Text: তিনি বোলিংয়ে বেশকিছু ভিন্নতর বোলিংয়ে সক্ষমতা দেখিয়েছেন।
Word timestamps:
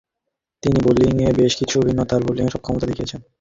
তিনি 0.63 0.77
বোলিংয়ে 0.85 1.29
বেশকিছু 1.41 1.75
ভিন্নতর 1.85 2.21
বোলিংয়ে 2.27 2.53
সক্ষমতা 2.53 2.85
দেখিয়েছেন। 2.87 3.21